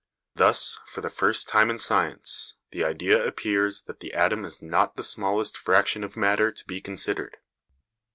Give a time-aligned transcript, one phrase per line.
[0.33, 4.95] Thus, for the first time in science, the idea appears that the atom is not
[4.95, 7.37] the smallest fraction of matter to be considered.